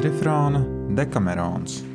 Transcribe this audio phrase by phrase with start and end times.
[0.00, 0.62] kvadrifrāna
[0.96, 1.89] Dekamerons.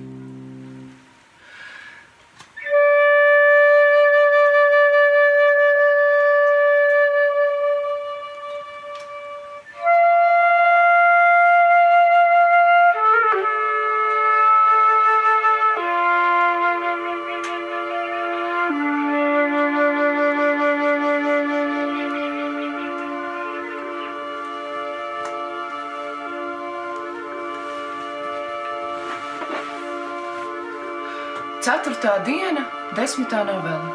[32.05, 32.61] Ceturtā diena,
[32.93, 33.87] desmitā novela.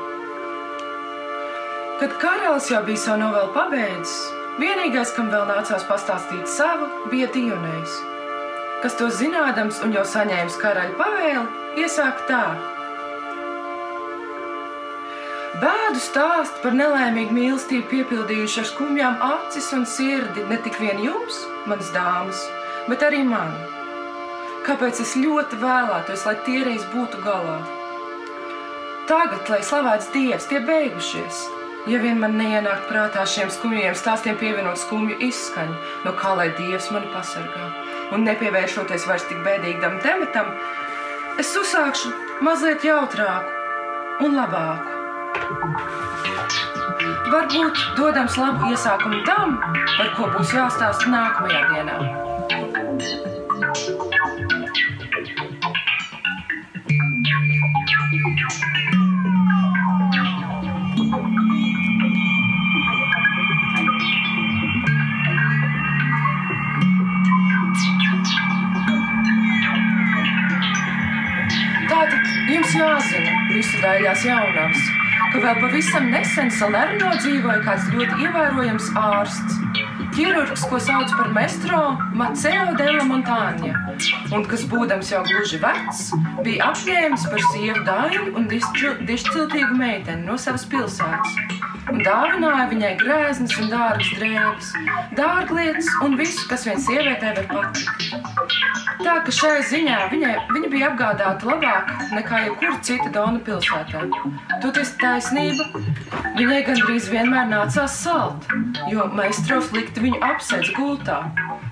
[2.01, 7.95] Kad karalis jau bija savu novelu pabeidzis, vienīgais, kam vēl nācās pastāstīt savu, bija Dionējs,
[8.83, 11.47] kas to zinādams un jau saņēmis karaļa pavēli,
[11.85, 12.43] iesāk tā.
[15.63, 21.45] Bēdu stāst par nelaimīgu mīlestību piepildījuši ar skumjām acis un sirdi ne tik vien jums,
[21.71, 22.43] manas dāmas,
[22.91, 23.55] bet arī man.
[24.67, 27.61] Kāpēc es ļoti vēlētos, lai tie reiz būtu galā?
[29.11, 31.39] Tagad, lai slavēts Dievs, tie beigušies.
[31.91, 36.87] Ja vien man neienāk prātā šiem skumjiem stāstiem pievienot skumju izskaņu, no kā lai Dievs
[36.95, 37.65] mani pasargā,
[38.15, 40.53] un nepievēršoties vairs tik bēdīgam tematam,
[41.43, 42.13] es uzsākšu
[42.47, 43.51] mazliet jautrāku
[44.29, 44.87] un labāku.
[47.35, 49.59] Varbūt dodams labu iesākumu tam,
[49.97, 51.99] par ko būs jāstāsta nākamajā dienā.
[52.55, 52.95] Tātad
[73.81, 74.89] daļās jaunās,
[75.33, 79.59] ka vēl pavisam nesen Salerno dzīvoja kāds ļoti ievērojams ārsts.
[80.11, 81.81] Ķirurgs, ko sauc par Mestro
[82.19, 83.71] Maceo de la Montaņa,
[84.35, 86.09] un kas, būdams jau gluži vecs,
[86.43, 91.39] bija apņēmis par sievu dāļu un dišciltīgu meiteni no savas pilsētas.
[91.91, 94.75] Un dāvināja viņai grēznas un dārgas drēbes,
[95.19, 98.80] dārglietas un visu, kas vien sievietē var patikt.
[99.01, 104.03] Tā ka šai ziņā viņai, viņa bija apgādāta labāk nekā jebkura cita Dona pilsētā.
[104.63, 105.67] Toties taisnība,
[106.37, 108.49] viņai gandrīz vienmēr nācās salt,
[108.93, 111.23] jo maistros likti viņu apsēdz gultā.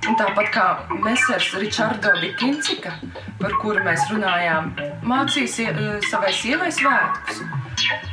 [0.08, 0.66] Un tāpat kā
[1.04, 2.94] Mēsers Ričardo Dikincika,
[3.40, 4.70] par kuru mēs runājām,
[5.04, 7.42] mācīja eh, savai sievai svētkus.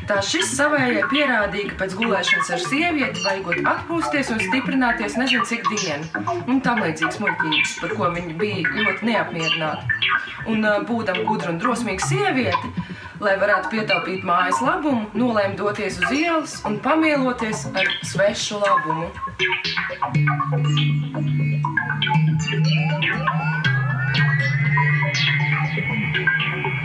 [0.10, 5.66] Tā šis savējai pierādīja, ka pēc gulēšanas ar sievieti vajagot atpūsties un stiprināties nezinu cik
[5.72, 6.26] dienu.
[6.52, 10.02] Un tam līdzīgs muļķības, par ko viņa bija ļoti neapmierināta.
[10.52, 12.72] Un būdama gudra un drosmīga sieviete,
[13.24, 19.10] lai varētu pietaupīt mājas labumu, nolēma doties uz ielas un pamieloties ar svešu labumu.
[25.86, 26.85] un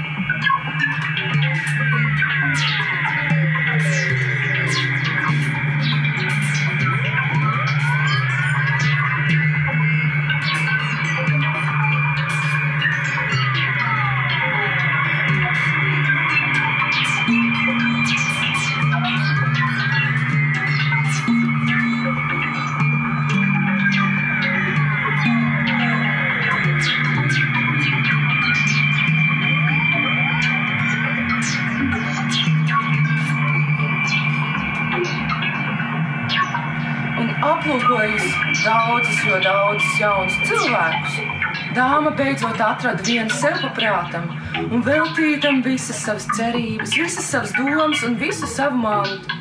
[41.74, 44.26] dāma beidzot atrada vienu sev paprātam
[44.70, 49.38] un veltīja tam visas savas cerības, visas savas domas un visu savu mantu.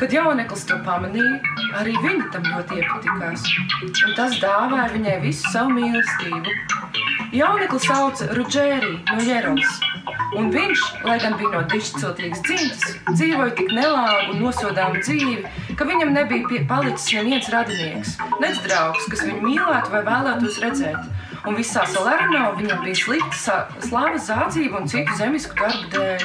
[0.00, 1.36] Kad jauneklis to pamanīja,
[1.76, 3.44] arī viņa tam ļoti iepatikās,
[3.84, 6.54] un tas dāvāja viņai visu savu mīlestību.
[7.36, 9.76] Jauneklis sauca Rudžēriju no Jerolas,
[10.40, 15.86] un viņš, lai gan bija no dišciltīgas dzimtas, dzīvoja tik nelāgu un nosodāmu dzīvi, ka
[15.86, 21.19] viņam nebija palicis neviens radinieks, nec draugs, kas viņu mīlētu vai vēlētos redzēt.
[21.48, 26.24] Un visā Salerno viņam bija slikta slāves zādzība un citu zemisku darbu dēļ.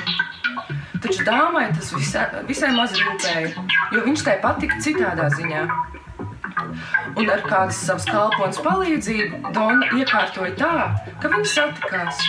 [1.05, 3.51] Taču dāmai tas visai, visai maz rūpēja,
[3.93, 5.63] jo viņš tai patika citādā ziņā.
[7.15, 10.73] Un ar kādas savas kalpones palīdzību Dona iekārtoja tā,
[11.21, 12.21] ka viņi satikās.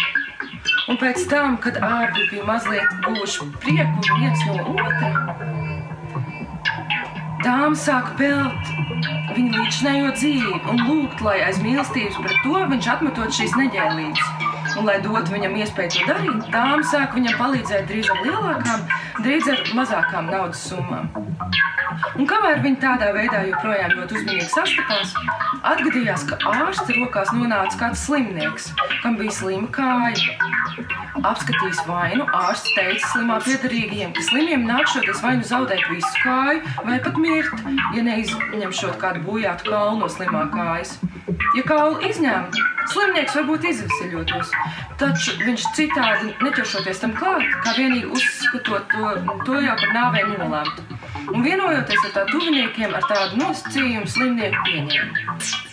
[0.87, 5.56] Un pēc tam, kad abi bija mazliet guvuši prieku viens no otra,
[7.47, 8.71] dāma sāka pelt
[9.37, 14.46] viņa līdzinējo dzīvi un lūgt, lai aiz mīlestības pret to viņš atmetot šīs neģēlības.
[14.77, 18.83] Un, lai dotu viņam iespēju to darīt, dāma sāka viņam palīdzēt drīz ar lielākām,
[19.25, 21.09] drīz ar mazākām naudas summām.
[22.17, 25.15] Un kamēr viņi tādā veidā joprojām ļoti uzmanīgi sastapās,
[25.71, 28.69] atgadījās, ka ārsta rokās nonāca kāds slimnieks,
[29.01, 30.37] kam bija slima kāja.
[31.25, 36.99] Apskatījis vainu, ārsts teica slimā piedarīgajiem, ka slimiem nākšoties vai nu zaudēt visu kāju, vai
[37.07, 37.65] pat mirt,
[37.97, 40.99] ja neizņemšot kādu bojātu kaulu no slimā kājas.
[41.57, 44.53] Ja kaulu izņemtu, slimnieks varbūt izvesaļotos,
[45.01, 49.13] taču viņš citādi neķeršoties tam klāt, kā vienīgi uzskatot to,
[49.49, 50.87] to jau par nāvei nolēmtu.
[51.35, 55.66] Un vienojoties ar tā tuviniekiem, ar tādu nosacījumu slimnieku pieņēma.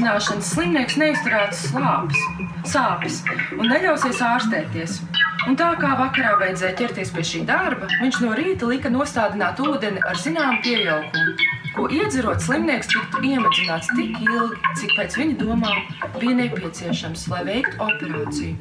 [0.00, 2.20] Bez iemedzināšanas slimnieks neizturētu slāpes,
[2.64, 3.18] sāpes
[3.58, 5.00] un neļausies ārstēties.
[5.48, 10.00] Un tā kā vakarā vajadzēja ķerties pie šī darba, viņš no rīta lika nostādināt ūdeni
[10.04, 11.34] ar zināmu pieaugumu,
[11.76, 15.84] ko iedzerot slimnieks tiktu iemedzināts tik ilgi, cik pēc viņa domām
[16.18, 18.56] bija nepieciešams, lai veiktu operāciju.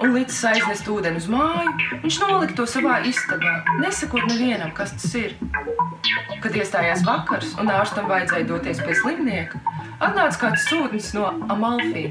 [0.00, 1.72] Un līdz aiznest ūdeni uz māju,
[2.04, 5.36] viņš nolika to savā istabā, nesakot nevienam, kas tas ir.
[6.40, 9.60] Kad iestājās vakars un ārstam vajadzēja doties pie slimnieka,
[10.00, 12.10] atnāca kāds sūtnis no Amalfī.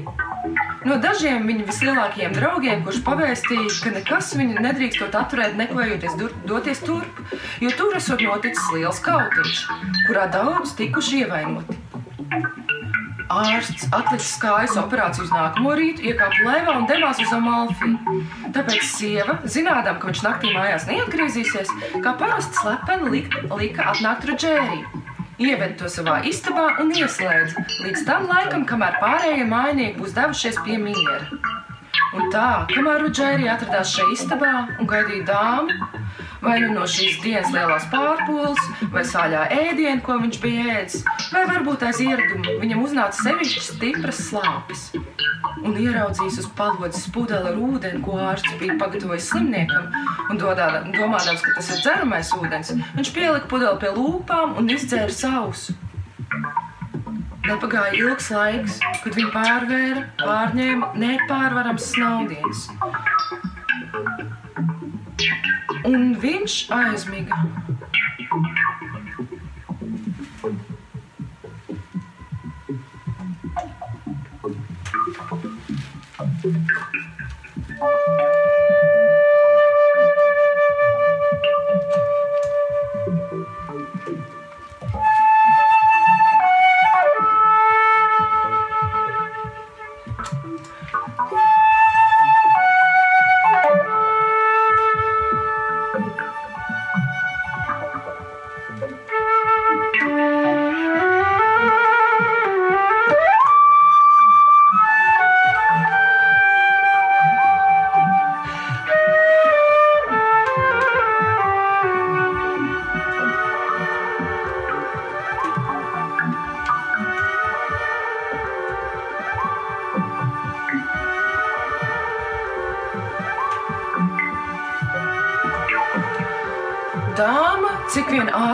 [0.86, 6.16] No dažiem viņa vislielākajiem draugiem, kurš pavēstīja, ka nekas viņu nedrīkstot atturēt, nekavējoties
[6.48, 7.20] doties turp,
[7.60, 9.60] jo tur esot noticis liels kautiņš,
[10.08, 11.76] kurā daudz tikuši ievainoti.
[13.30, 17.92] Ārsts atlicis kājas operāciju uz nākamo rītu, iekāpa lēvā un devās uz Amalfi.
[18.56, 21.70] Tāpēc sieva, zinādama, ka viņš naktī mājās neatgriezīsies,
[22.02, 23.22] kā parasti slepeni
[23.60, 24.99] lika atnākt Rodžēriju.
[25.40, 30.76] Ieved to savā istabā un ieslēdz līdz tam laikam, kamēr pārējie mājnieki būs devušies pie
[30.82, 31.22] miera.
[32.12, 35.88] Un tā, kamēr Rodžērija atradās šajā istabā un gaidīja dāmu,
[36.44, 38.60] vai nu no šīs dienas lielās pārpūles,
[38.92, 44.20] vai sāļā ēdienu, ko viņš bija ēdis, vai varbūt aiz ieradumu viņam uznāca sevišķi stipras
[44.26, 44.90] slāpes.
[45.60, 49.90] Un ieraudzījis uz palodzes pudeli ar ūdeni, ko ārsts bija pagatavojis slimniekam,
[50.32, 55.12] un dodā, domādams, ka tas ir dzeramais ūdens, viņš pielika pudeli pie lūpām un izdzēra
[55.14, 55.76] sausu.
[57.46, 62.68] Nepagāja ilgs laiks, kad viņa pārvēra, pārņēma nepārvarams snaudiens.
[65.88, 67.40] Un viņš aizmiga.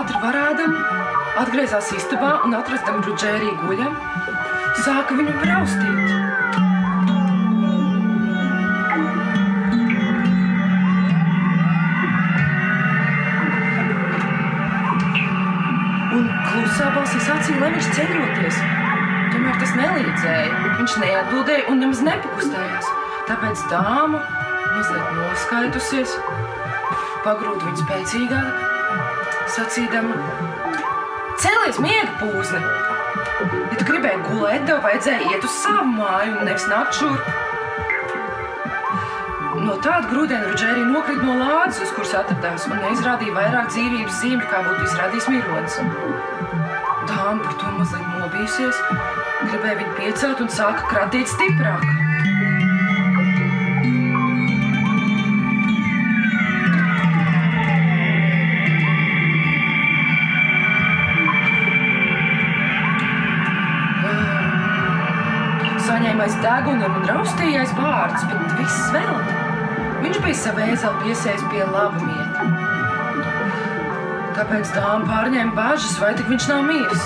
[0.06, 0.98] Ātri varēdama,
[1.42, 3.96] atgriezās istabā un atrastam Rudžērī guļam,
[4.78, 6.12] sāka viņu braustīt.
[16.14, 18.62] Un klusā balsī sacīja, lai viņš ceļoties.
[19.34, 20.62] Tomēr tas nelīdzēja.
[20.78, 22.94] Viņš neatbildēja un nemaz nepakustējās.
[23.26, 24.22] Tāpēc dāma,
[24.70, 26.14] mazliet noskaitusies,
[27.26, 28.65] pagrūda viņu spēcīgāk,
[29.54, 30.16] sacīdama:
[31.42, 32.60] Cēlies, miega pūzni!
[33.46, 37.34] Ja tu gribēji gulēt, tev vajadzēja iet uz savu māju un nevis nākt šurp.
[39.66, 44.48] No tāda grūdiena Rudžērija nokrita no lādes, uz kuras atradās, un neizrādīja vairāk dzīvības zīmju,
[44.52, 45.78] kā būtu izrādījis mironis.
[47.10, 48.82] Dāma par to mazliet nobijusies,
[49.44, 52.05] gribēja viņu piecelt un sāka kratīt stiprāk.
[66.26, 69.18] Saņēmais degunam un raustījais vārds, bet viss vēl.
[70.02, 72.46] Viņš bija savu ēzeli piesējis pie laba mieta.
[74.34, 77.04] Tāpēc dāma pārņēma bāžas, vai tik viņš nav miris.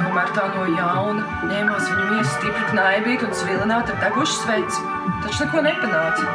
[0.00, 4.82] Tomēr tā no jauna ņēmās viņa miesu stipri knaibīgi un svilināta ar degušu sveci,
[5.22, 6.26] taču neko nepanāca.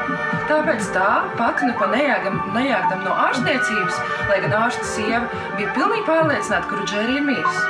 [0.48, 1.10] Tāpēc tā
[1.42, 4.00] pati neko nejāgam, nejāgdam no ārstniecības,
[4.32, 5.28] lai gan ārsta sieva
[5.60, 7.62] bija pilnīgi pārliecināta, ka Rudžēri ir miris.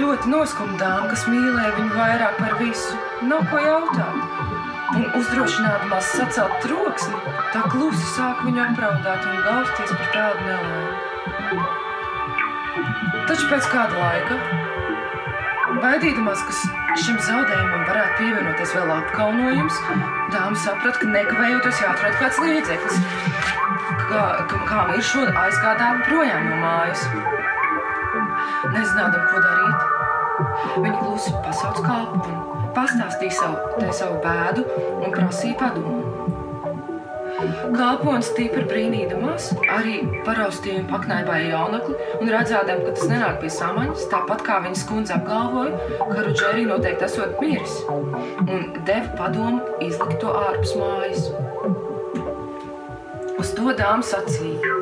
[0.00, 2.96] Ļoti noskumdām, kas mīlēja viņu vairāk par visu,
[3.28, 4.16] nav ko jautāt.
[4.96, 7.18] Un uzdrošinādamās sacelt troksni,
[7.52, 11.66] tā klusi sāk viņu apraudāt un gausties par tādu nelaimi.
[13.28, 14.34] Taču pēc kāda laika,
[15.84, 16.52] baidīdamās, ka
[17.04, 19.76] šim zaudējumam varētu pievienoties vēl apkaunojums,
[20.32, 22.96] dāma saprata, ka nekavējoties jāatrod kāds līdzeklis,
[24.08, 24.24] kā,
[24.72, 27.04] kā ir šo aizgādāt projām no mājas.
[28.74, 29.59] Nezinādam, ko darīt,
[30.76, 34.64] viņa klusi pasauc kalponi pastāstīja savu, savu bēdu
[35.00, 35.98] un prasīja padomu.
[37.72, 44.04] Kalpons tīpa brīnīdamās, arī paraustīja un paknaibāja jaunakli, un redzēdam, ka tas nenāk pie samaņas,
[44.12, 50.34] tāpat kā viņas kundze apgalvoja, ka Rudžērī noteikti esot miris, un deva padomu izlikt to
[50.42, 51.30] ārpus mājas.
[53.40, 54.79] Uz to dāma sacīja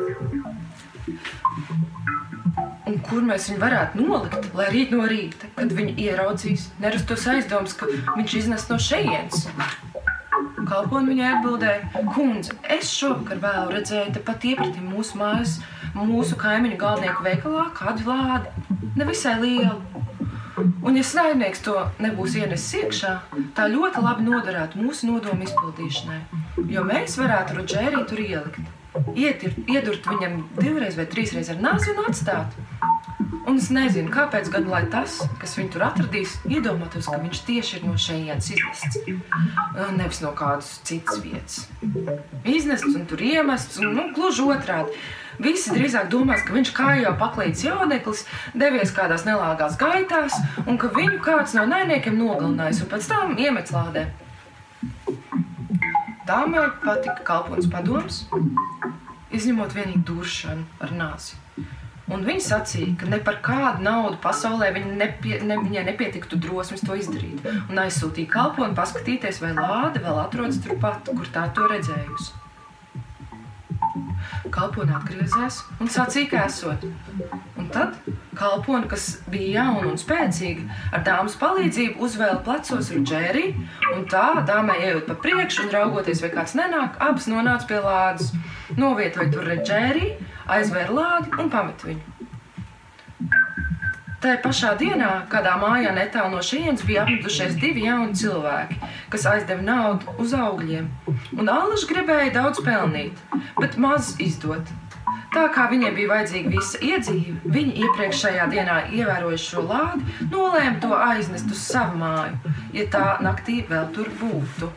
[3.09, 7.89] kur mēs viņu varētu nolikt, lai rīt no rīta, kad viņi ieraudzīs, nerastos aizdoms, ka
[8.15, 9.47] viņš iznes no šejienes.
[10.69, 15.57] Kalponi viņai atbildēja, kundze, es šovakar vēl redzēju tepat iepratī mūsu mājas,
[15.97, 18.53] mūsu kaimiņu galvenieku veikalā kādu lādi,
[18.99, 19.79] nevisai lielu.
[20.59, 23.13] Un, ja saimnieks to nebūs ienesis iekšā,
[23.55, 26.19] tā ļoti labi noderētu mūsu nodomu izpildīšanai,
[26.73, 28.75] jo mēs varētu Rodžēriju tur ielikt.
[29.15, 32.57] Ietir, iedurt viņam divreiz vai trīsreiz ar nāzi un atstāt.
[33.49, 37.87] Un es nezinu, kāpēc gan tas, kas viņu tur atradīs, iedomātos, ka viņš tieši ir
[37.87, 38.99] no šejienes iznests.
[39.97, 41.63] Nevis no kādas citas vietas.
[42.45, 44.93] Iznests un tur iemests, un nu, gluži otrādi.
[45.41, 50.37] Visi drīzāk domās, ka viņš kā jau paklīts jauneklis, devies kādās nelāgās gaitās,
[50.67, 54.09] un ka viņu kāds no nainiekiem nogalinājis un pēc tam iemet lādē.
[56.29, 58.25] Dāmai patika kalpons padoms,
[59.33, 61.39] izņemot vienīgi duršanu ar nāsi.
[62.09, 66.81] Un viņa sacīja, ka ne par kādu naudu pasaulē viņa nepie, ne, viņai nepietiktu drosmes
[66.85, 67.45] to izdarīt.
[67.69, 72.38] Un aizsūtīja kalponi paskatīties, vai lāde vēl atrodas turpat, kur tā to redzējusi.
[74.53, 76.85] Kalpone atgriezās un sacīja, ka esot.
[77.59, 77.97] Un tad
[78.37, 83.49] kalpone, kas bija jauna un spēcīga, ar dāmas palīdzību uzvēla plecos rudžērī,
[83.95, 88.31] un tā dāmai ejot pa priekšu un raugoties, vai kāds nenāk, abas nonāca pie lādes.
[88.77, 90.13] Novietoja tur rudžērī
[90.49, 92.18] aizvēra lādi un pameta viņu.
[94.19, 98.75] Tā pašā dienā, kādā mājā netālu no šejienes, bija apmetušies divi jauni cilvēki,
[99.13, 100.89] kas aizdeva naudu uz augļiem.
[101.39, 103.15] Un Allaž gribēja daudz pelnīt,
[103.61, 104.67] bet maz izdot.
[105.31, 110.91] Tā kā viņiem bija vajadzīga visa iedzīve, viņi iepriekšējā dienā ievērojuši šo lādi, nolēma to
[110.97, 114.73] aiznest uz savu māju, ja tā naktī vēl tur būtu.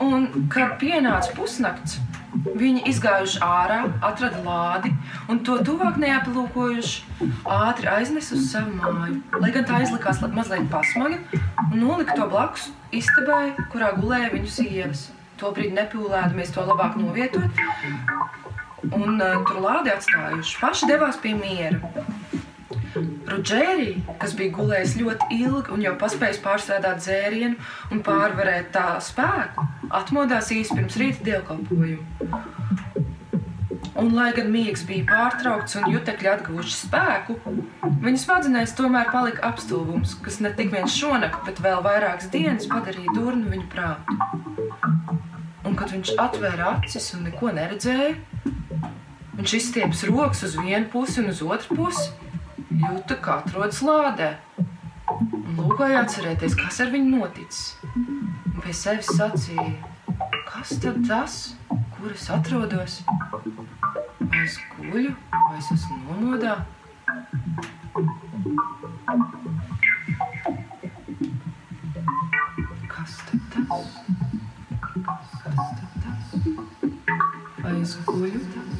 [0.00, 2.00] Un, kad pienāca pusnakts,
[2.30, 4.90] viņi izgājuši ārā, atrada lādi
[5.30, 9.20] un to tuvāk neaplūkojuši, ātri aiznesa uz savu māju.
[9.38, 11.20] Lai gan tā izlikās mazliet pasmaga,
[11.70, 15.08] un nolika to blakus istabai, kurā gulēja viņu sievas.
[15.40, 17.62] Tobrīd nepūlēdamies to labāk novietot,
[18.88, 20.58] un uh, tur lādi atstājuši.
[20.60, 21.80] Paši devās pie miera.
[23.30, 27.56] Rudžērija, kas bija gulējis ļoti ilgi un jau paspējis pārstrādāt dzērienu
[27.94, 32.40] un pārvarēt tā spēku, atmodās īsi pirms rīta dievkalpojuma.
[34.00, 37.36] Un, lai gan miegs bija pārtraukts un jutekļi atguvuši spēku,
[38.00, 43.14] viņa smadzenēs tomēr palika apstulbums, kas ne tik viens šonakt, bet vēl vairākas dienas padarīja
[43.16, 44.18] durnu viņa prātu.
[45.66, 48.14] Un, kad viņš atvēra acis un neko neredzēja,
[49.40, 52.10] viņš izstieps rokas uz vienu pusi un uz otru pusi
[52.76, 54.34] jūta, kā atrodas lādē.
[55.56, 57.62] Lūkoja atcerēties, kas ar viņu noticis.
[57.96, 59.64] Un pie sevis sacīja,
[60.44, 61.38] kas tad tas,
[61.96, 62.98] kur es atrodos?
[64.20, 66.58] Vai es guļu, vai es esmu nomodā?
[72.92, 73.96] Kas tad tas?
[75.00, 76.36] Kas tad tas?
[77.64, 78.44] Vai es guļu?
[78.44, 78.79] Vai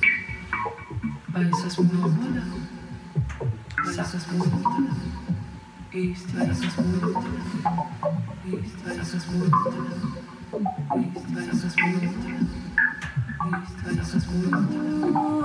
[1.38, 2.42] es esmu nomodā?
[3.84, 4.96] Vai es esmu nomodā?
[5.94, 7.20] Īsti vai es esmu nomodā?
[8.50, 9.70] Īsti vai es esmu nomodā?
[13.50, 15.39] Īsti vai es esmu nomodā?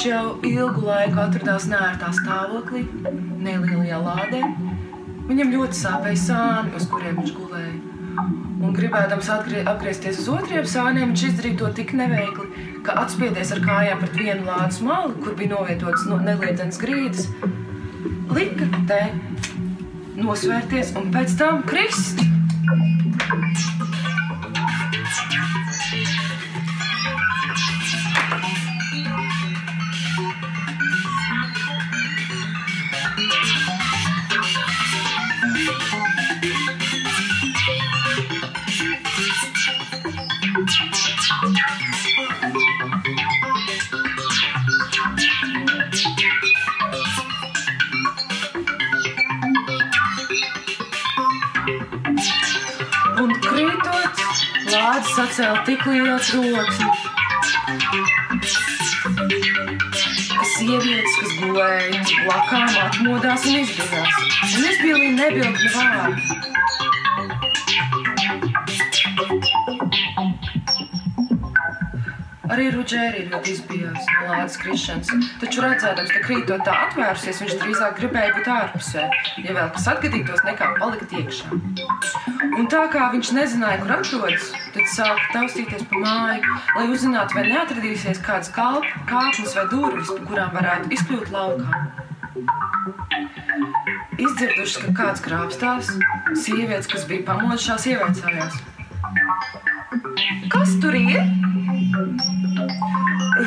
[0.00, 2.86] Viņš jau ilgu laiku atradās nērtā stāvoklī,
[3.44, 4.38] nelielajā lādē,
[5.28, 7.74] viņam ļoti sāpēja sāni, uz kuriem viņš gulēja.
[8.64, 13.60] Un gribēdams atgrie, apgriezties uz otriem sāniem, viņš izdarīja to tik neveikli, ka atspieties ar
[13.66, 17.28] kājām pret vienu lādes malu, kur bija novietotas no neliedzenas grīdas,
[18.32, 19.02] lika te
[20.16, 22.24] nosvērties un pēc tam krist.
[55.30, 56.90] Lāde sacēla tik lielu troksni,
[60.34, 64.14] ka sievietes, kas gulēja blakām, atmodās un izbīdās.
[64.56, 66.39] Un izbīlīja nebildi vārdu.
[72.60, 75.08] Arī Rudžēri ļoti izbijās no lādes krišanas,
[75.40, 79.04] taču redzēdams, ka krītot tā atvērusies, viņš drīzāk gribēja būt ārpusē,
[79.40, 81.56] ja vēl kas atgadītos, nekā palikt iekšā.
[82.60, 87.46] Un tā kā viņš nezināja, kur atrodas, tad sāka taustīties pa māju, lai uzzinātu, vai
[87.48, 91.80] neatradīsies kāds kāpnes vai durvis, pa kurām varētu izkļūt laukā.
[94.20, 95.94] Izdzirdušas, ka kāds krāpstās,
[96.36, 98.60] sievietes, kas bija pamodušās, ievaicājās.
[100.52, 101.24] Kas tur ir?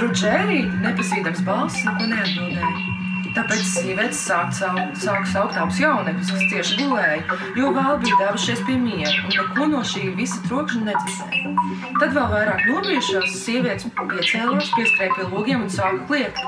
[0.01, 2.93] Rudžērī, nepazīstams balss, neko neatbildēja.
[3.33, 8.61] Tāpēc sievietes sāk, saukt, sāk saukt abus jaunekļus, kas cieši gulēja, jo vēl bija devušies
[8.67, 11.53] pie miera un neko no šī visa trokšņa nedzirdēja.
[11.97, 16.45] Tad vēl vairāk nobijušās sievietes piecēlās, pieskrēja pie logiem un sāka kliegt.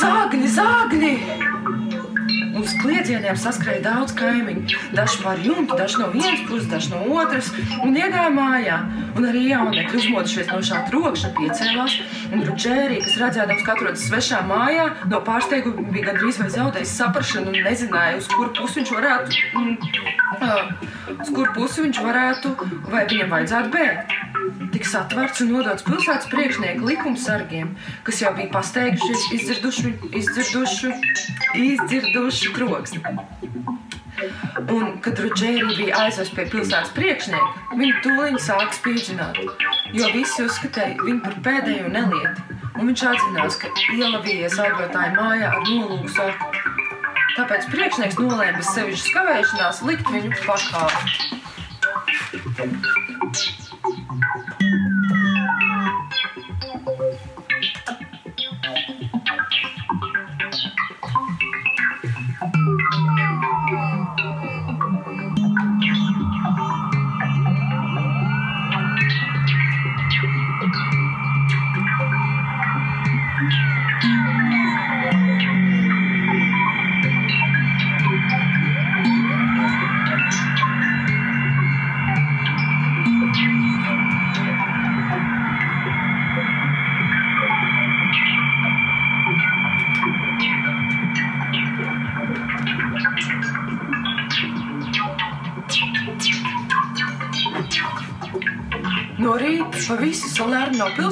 [0.00, 1.14] Zāgni, zāgni!
[2.60, 4.80] Uz kliedzieniem saskrēja daudz kaimiņu.
[4.96, 7.52] Daži pār jumtu, daži no vienas puses, daži no otras,
[7.84, 8.80] un iegāja mājā.
[9.20, 11.96] Un arī jaunekļi uzmodušies no šā trokšņa, piecēlās.
[12.32, 17.52] Un Rudžērī, kas redzēdams, ka atrodas svešā mājā, no pārsteiguma bija gandrīz vai zaudējis saprašanu
[17.52, 22.54] un nezināja, uz kuru pusi viņš varētu, mm, uz kuru pusi viņš varētu,
[22.88, 24.16] vai viņam vajadzētu bēgt.
[24.72, 27.74] Tiks atverts un nodots pilsētas priekšnieku likumsargiem,
[28.08, 30.96] kas jau bija pasteigušies, izdzirduši, izdzirduši,
[31.68, 33.04] izdzirduši troksni.
[34.20, 39.40] Un, kad Rudžēri bija aizvests pie pilsētas priekšnieka, viņa tūlīt sāka spīdzināt,
[39.96, 42.58] jo visi uzskatīja viņu par pēdējo nelieti.
[42.80, 46.44] Un viņš atzinās, ka ielavījies augotāju mājā ar nolūku saku.
[47.36, 50.84] Tāpēc priekšnieks nolēma bez sevišķas kavēšanās likt viņu pakā.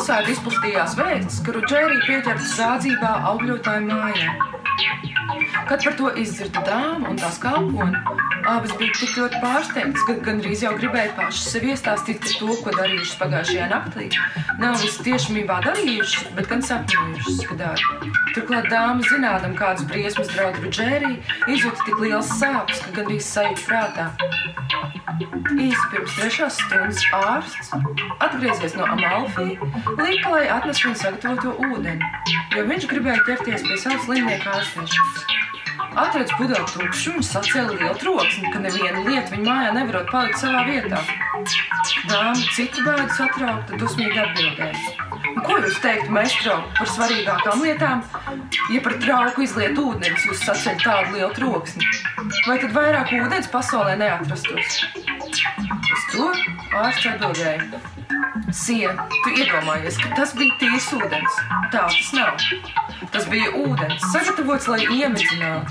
[0.08, 4.30] Pilsētu izplatījās vēsts, ka Rudžērija pieķerta zādzībā augļotāju mājā.
[5.68, 8.00] Kad par to izdzirda dāma un tās kalponi,
[8.48, 12.74] abas bija tik ļoti pārsteigtas, ka gandrīz jau gribēja pašas sev iestāstīt par to, ko
[12.78, 14.08] darījušas pagājušajā naktī.
[14.64, 18.00] Nav viss tiešībā darījušas, bet gan sapņojušas, ka dara.
[18.32, 21.20] Turklāt dāma, zinādam, kādas briesmas draud Rudžērija,
[21.52, 24.08] izjūta tik liels sāpes, ka gandrīz sajūta prātā.
[25.18, 27.72] Īsi pirms trešās stundas ārsts
[28.22, 29.56] atgriezies no Amalfī,
[29.98, 32.10] lika, lai atnes viņu sagatavoto ūdeni,
[32.54, 35.26] jo viņš gribēja ķerties pie savas slimnieka ārstēšanas.
[35.98, 40.62] Atradis pudeli tukšu, viņš sacēla lielu troksni, ka neviena lieta viņa mājā nevarot palikt savā
[40.68, 41.02] vietā.
[42.06, 45.07] Dāma citu bēdu satraukta, dusmīgi atbildēja.
[45.44, 48.02] Ko jūs teiktu, meistro, par svarīgākām lietām?
[48.72, 51.86] Ja par trauku izliet ūdens, jūs saceļat tādu lielu troksni.
[52.46, 54.80] Vai tad vairāk ūdens pasaulē neatrastos?
[55.94, 56.28] Uz to
[56.78, 57.82] ārsts atbildēja.
[58.54, 58.88] Sie,
[59.24, 61.40] tu iedomājies, ka tas bija tīrs ūdens.
[61.72, 62.46] Tā tas nav.
[63.12, 65.70] Tas bija ūdens, sagatavots, lai iemidzinātu.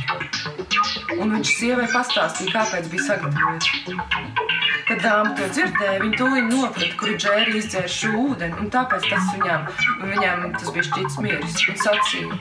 [1.17, 4.46] Un viņš sievai pastāstīja, kāpēc bija sagatavots.
[4.87, 9.25] Kad dāma to dzirdēja, viņa tūlīt noprata, kur džēri izdzēra šo ūdeni, un tāpēc tas
[9.33, 9.65] viņām,
[10.13, 11.57] viņām tas bija šķits miris.
[11.67, 12.37] Un sacīja,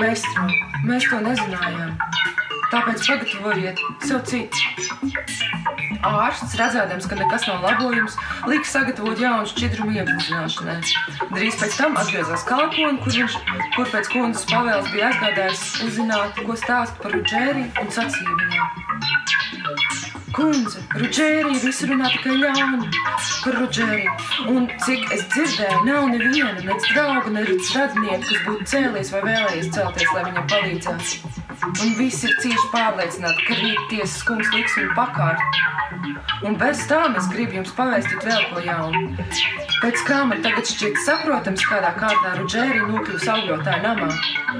[0.00, 0.48] meistro,
[0.88, 1.94] mēs to nezinājām.
[2.72, 5.12] Tāpēc pagatavojiet sev citu.
[6.04, 8.16] Ārsts, redzēdams, ka nekas nav labojums,
[8.50, 10.80] lika sagatavot jaunu šķidrumu iepludināšanai.
[11.36, 13.38] Drīz pēc tam atgriezās kalponi, kur viņš,
[13.76, 19.23] kur pēc kundzes pavēles bija aizgādājis uzzināt, ko stāst par Rudžēriju un sacīja viņai.
[20.34, 22.88] Kundze, Rudžērija visu runā tikai ļaunu
[23.44, 24.14] par Rudžēriju.
[24.50, 29.70] Un cik es dzirdēju, nav neviena, nec drauga, nec radinieka, kas būtu cēlies vai vēlējies
[29.76, 31.32] celties, lai viņam palīdzētu.
[31.70, 35.62] Un visi ir cieši pārliecināti, ka rīt tiesas kungs liks viņu pakārt.
[36.44, 39.04] Un bez tām es gribu jums pavēstīt vēl ko jaunu.
[39.84, 44.10] Pēc kā man tagad šķiet saprotams, kādā kārtā Rudžērija nokļūs augļotāja namā.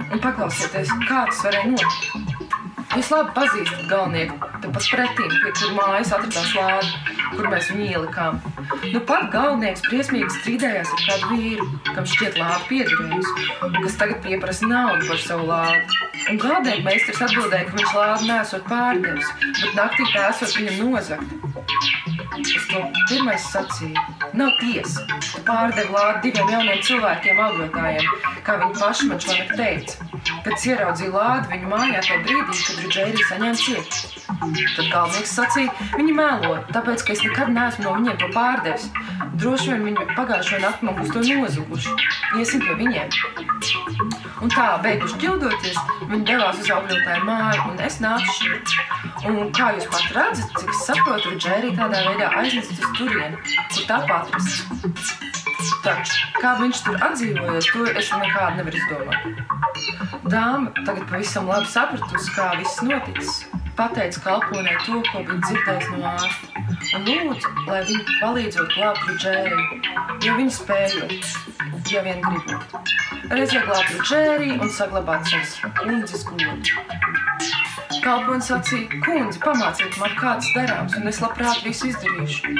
[0.04, 2.33] Un paklausieties, kā tas varēja notikt.
[2.94, 8.38] Jūs labi pazīstat galvenieku, tāpat pretīm, pie kur mājas atradās lāde, kur mēs viņu ielikām.
[8.92, 14.22] Nu pat galvenieks briesmīgi strīdējās ar kādu vīru, kam šķiet lāde piederējusi, un kas tagad
[14.22, 16.00] pieprasa naudu par savu lādi.
[16.30, 22.03] Un galvenieks meistars atbildēja, ka viņš lādi nesot pārdevis, bet naktī tā esot viņam nozagta.
[22.34, 24.00] Es to pirmais sacīju.
[24.34, 25.04] Nav tiesa.
[25.22, 30.08] Tu pārdevi lādi diviem jauniem cilvēkiem, augļotājiem, kā viņi paši man šodien teica.
[30.54, 34.24] Es ieraudzīju lādi viņu mājā tajā brīdī, kad Rudžērija saņēma cietu.
[34.74, 38.90] Tad galvenais sacīja, viņi melo, tāpēc, ka es nekad neesmu no viņiem to pārdevis.
[39.40, 41.96] Droši vien viņi pagājušo nakti man būs to nozuguši.
[42.40, 44.13] Iesim pie viņiem.
[44.44, 48.74] Un tā, beiguši ķildoties, viņi devās uz augļotāju māju, un es nācu šeit.
[49.30, 53.40] Un kā jūs pat redzat, cik es saprotu, Rudžērija tādā veidā aiznesis uz turieni,
[53.72, 55.14] kur tā patrasts.
[55.84, 59.24] Taču, kā viņš tur atdzīvojas, to es nekādu nevaru izdomāt.
[60.28, 63.42] Dāma tagad pavisam labi sapratusi, kā viss noticis.
[63.80, 66.66] Pateica kalponē to, ko bija dzirdējis no ārsta.
[67.00, 69.80] Un lūdzu, lai viņi palīdzot glābt Rudžēriju,
[70.28, 71.08] jo viņi spēja,
[71.92, 72.78] ja vien gribot.
[73.30, 76.74] Reizē glābt Rudžēriju un saglabāt savas kundzes godu.
[78.04, 82.52] Kalponis sacīja, kundze, pamāciet man, kāds darāms, un es labprāt visu izdarīšu.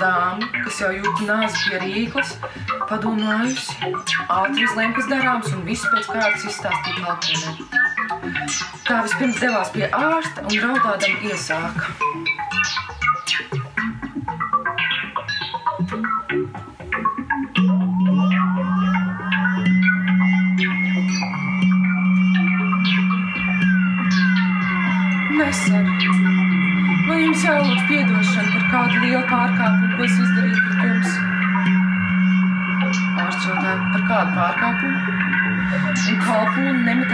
[0.00, 2.32] Dāma, kas jau jūt nāzi pie rīklas,
[2.90, 3.92] padomājusi,
[4.26, 7.80] ātri izlēma, kas darāms, un visu pēc kārtas izstāstīja kalponē.
[8.88, 11.94] Tā vispirms devās pie ārsta un raudādam iesāka.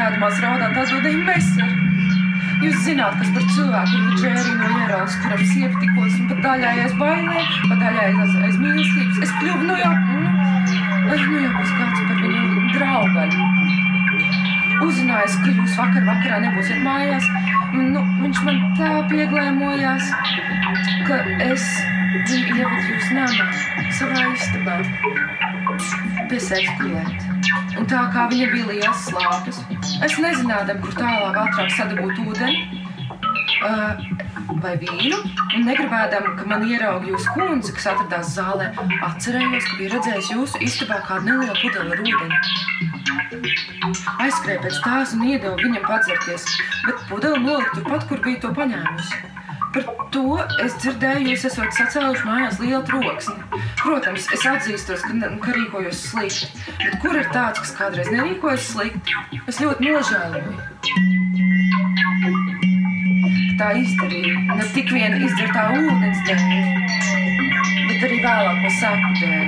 [0.06, 1.70] Kalpūna nemitēda maz raudāt atbildēja, Neser.
[2.62, 6.74] Jūs zināt, kas par cilvēku ir Džērija no ieraugas, kuram sievi tikos un pat daļai
[6.84, 9.18] aiz bailē, pat daļai aiz, aiz mīlestības.
[9.26, 10.30] Es kļuvu, nu jau, nu,
[11.10, 13.50] nu jau būs kāds par viņu draugaļu.
[14.86, 17.28] Uzzinājis, ka jūs vakar vakarā nebūsiet mājās,
[17.74, 20.10] nu, viņš man tā pieglēmojās,
[21.08, 21.70] ka es
[22.30, 23.48] viņu ievedu jūs namā,
[24.00, 24.82] savā istabā,
[26.30, 27.35] pie sevis gulēt.
[27.76, 29.58] Un tā kā viņa bija liels slāpes,
[30.06, 32.58] es nezinādam, kur tālāk ātrāk sadabūt ūdeni
[33.66, 33.92] uh,
[34.62, 35.18] vai vīnu,
[35.56, 38.70] un negribēdam, ka man ieraug jūsu kundze, kas atradās zālē,
[39.10, 42.36] atcerējos, ka bija redzējis jūsu istabā kādu nelielu pudeli ar ūdeni.
[44.24, 46.44] Aizskrēju pēc tās un iedevu viņam padzerties,
[46.86, 49.35] bet pudeli nolika turpat, kur bija to paņēmusi.
[49.76, 53.34] Par to es dzirdēju, jūs esat sacēluši mājās lielu troksni.
[53.82, 56.48] Protams, es atzīstos, ka, ka rīkojos slikti.
[56.80, 59.18] Bet kur ir tāds, kas kādreiz nerīkojas slikti?
[59.44, 60.54] Es ļoti nožēloju.
[63.60, 66.40] Tā izdarīja ne tik vien izdzertā ūdens dēļ,
[67.90, 69.46] bet arī vēlāko saku dēļ.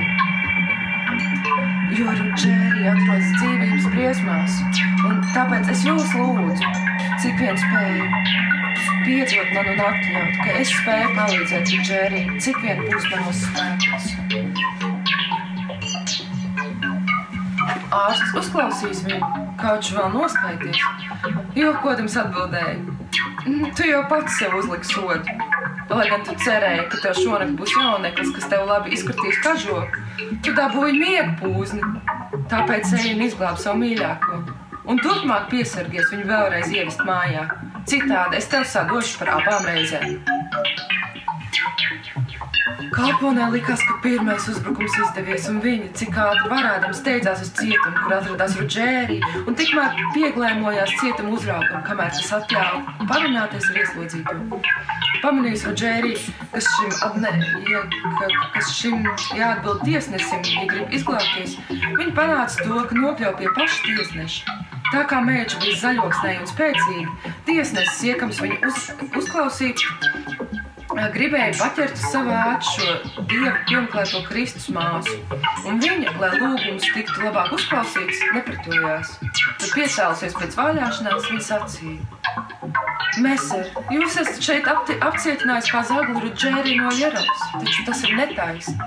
[1.97, 4.61] Jo Rudžērija atrodas dzīvības briesmās,
[5.09, 6.75] un tāpēc es jūs lūdzu,
[7.25, 8.68] cik vien spēju
[9.09, 14.05] piedot man un atļaut, ka es spēju palīdzēt Džērijai, cik vien būs manos spēkos.
[17.99, 20.83] Ārsts uzklausīs viņu, kaut vēl noskaidrs.
[21.57, 22.75] Jokodams atbildēja:
[23.45, 25.37] "Mm, Tu jau pats sev uzliksi sodu.
[25.89, 30.03] Lai gan tu cerēji, ka tev šonakt būs jauneklis, kas tev labi izskatīs kažoku,
[30.45, 31.81] tu dabūji miegu pūzni.
[32.51, 34.43] Tāpēc ej un izglāb savu mīļāko.
[34.89, 37.47] Un turpmāk piesargies viņu vēlreiz ievest mājā.
[37.89, 40.19] Citādi es tev sadošu par abām reizēm.
[42.93, 48.15] Kalponē likās, ka pirmais uzbrukums izdevies, un viņa, cik ātri varēdama, steidzās uz cietumu, kur
[48.19, 54.61] atradās Rudžērija, un tikmēr pieglēmojās cietuma uzraugam, kamēr tas atļāva parunāties ar ieslodzīto.
[55.23, 56.23] Pamanījis Rudžēriju,
[56.53, 57.35] kas šim, atne,
[57.71, 57.85] ja,
[58.21, 59.05] ka, kas šim
[59.37, 64.59] jāatbild tiesnesim, ja grib izglābties, viņa panāca to, ka nokļauj pie paša tiesneša.
[64.89, 68.85] Tā kā mēģis bija zaļoksnēji un spēcīgi, tiesnesis iekams viņu uz,
[69.21, 69.83] uzklausīt,
[71.13, 72.95] gribēja paķert uz savu āķu šo
[73.29, 75.19] dievu pilnklēto Kristus māsu,
[75.69, 79.13] un viņa, lai lūgums tiktu labāk uzklausīts, nepretojās.
[79.61, 82.01] Tad piecēlusies pēc vaļāšanās, viņa sacīja:
[83.21, 88.77] Mēser, jūs esat šeit apti, apcietinājis kā zaglu Rudžēriju no Jeravas, taču tas ir netaisni.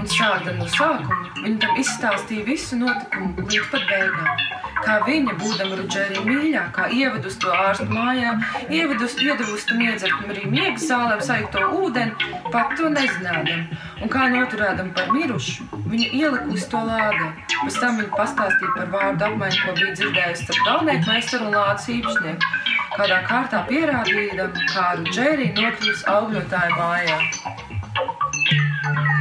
[0.00, 4.38] Un sākot no sākuma, viņa tam izstāstīja visu notikumu līdz pat beigām.
[4.80, 8.30] Kā viņa, būdama Rudžērija mīļākā, ievedus to ārstu mājā,
[8.72, 13.66] ievedus, iedavusi tam iedzert arī miega sālēm saikto ūdeni, pat to nezinādam.
[14.00, 17.28] Un kā noturēdam par mirušu, viņa ielikusi to lādē.
[17.58, 21.90] Pēc tam viņa pastāstīja par vārdu apmaiņu, ko bija dzirdējusi starp galvnieku meistaru un lādes
[21.98, 22.54] īpašnieku.
[22.96, 27.20] Kādā kārtā pierādījām, kā Rudžērija nokļūst augļotāju mājā.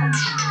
[0.10, 0.49] Tiesnesis,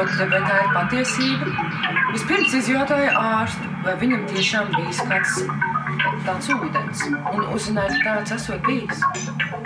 [0.00, 1.50] noskaidrot, vai tā ir patiesība,
[2.14, 5.42] vispirms izjautāja ārstu, vai viņam tiešām bijis kāds
[6.24, 9.02] tāds ūdens, un uzzināja, ka tāds esot bijis.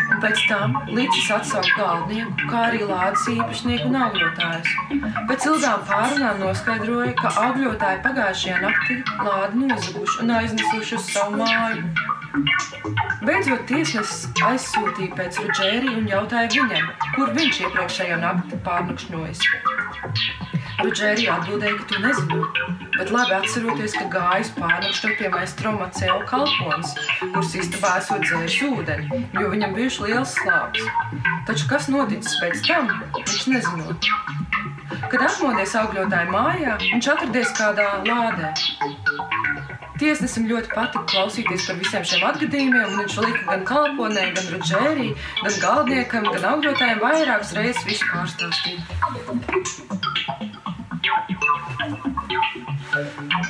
[0.04, 4.72] Un pēc tam līdzis atsauca galvnieku, kā arī lādes īpašnieku un augļotājus.
[5.30, 11.86] Pēc ilgām pārunām noskaidroja, ka augļotāji pagājušajā naktī lādi nozaguši un aiznesuši uz savu māju.
[13.24, 19.48] Beidzot, tiesnesis aizsūtīja pēc Rudžērija un jautāja viņam, kur viņš iepriekšējo nakti pārnakšņojis.
[20.84, 22.38] Rudžērija atbildēja, ka tu nezini,
[22.96, 29.22] bet labi atceroties, ka gājis pārnakšņot pie maistro Maceo kalponis, kurš istabā esot dzēris ūdeni,
[29.38, 30.90] jo viņam bijuši liels slāpes.
[31.48, 32.90] Taču kas noticis pēc tam,
[33.20, 34.10] viņš nezinot.
[35.12, 38.52] Kad atmodies augļotāju mājā, viņš atradies kādā lādē.
[39.94, 45.08] Tiesnesim ļoti patika klausīties par visiem šiem atgadījumiem, un viņš lika gan kalponē, gan rudžērī,
[45.38, 49.93] gan galdniekam, gan augļotājiem vairākas reizes visu pārstāstīt.
[52.94, 53.43] Thank you.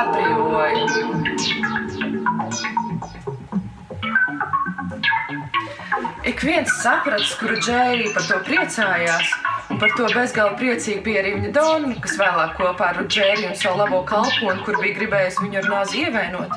[0.00, 0.84] Atbrīvoja.
[6.22, 9.30] Ik viens saprats, kuru Džērija par to priecājās,
[9.72, 13.56] un par to bezgalīgi priecīgi bija arī viņa dona, kas vēlāk kopā ar Džēriju un
[13.58, 16.56] savu labo kalponu, kur bija gribējis viņu ar nāzi ievainot.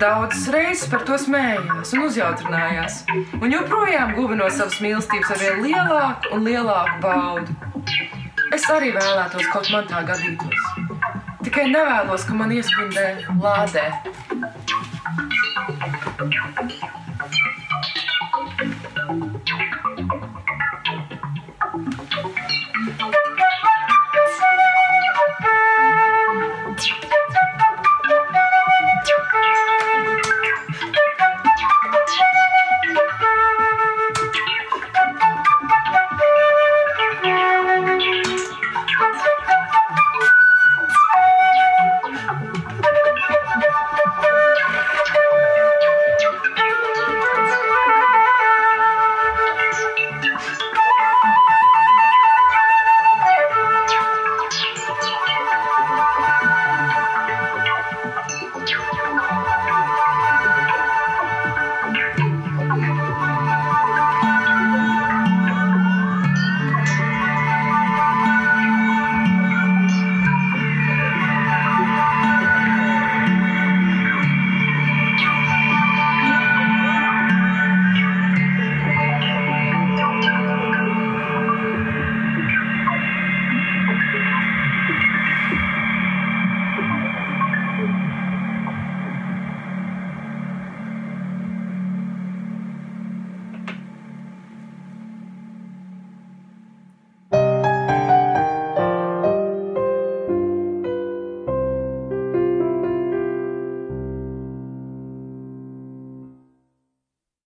[0.00, 3.02] Daudzas reizes par to smējās un uzjautrinājās,
[3.40, 7.58] un joprojām guva no savas mīlestības ar vien lielāku un lielāku baudu.
[8.52, 10.71] Es arī vēlētos, kaut man tā gadītos.
[11.42, 13.06] Tikai nevēlos, ka man iespindē
[13.42, 13.86] lādē.